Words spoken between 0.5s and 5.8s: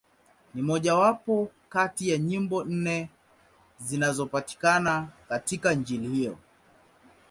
Ni mmojawapo kati ya nyimbo nne zinazopatikana katika